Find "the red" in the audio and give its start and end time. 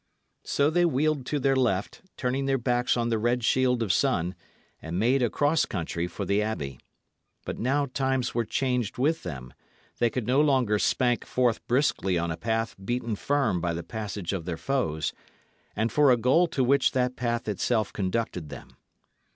3.09-3.43